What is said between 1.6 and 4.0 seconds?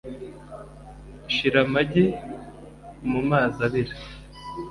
amagi mumazi abira.